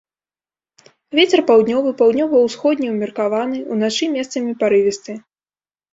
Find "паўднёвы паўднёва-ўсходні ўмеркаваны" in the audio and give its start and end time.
1.49-3.57